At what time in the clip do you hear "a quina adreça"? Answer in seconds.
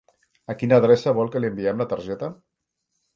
0.53-1.13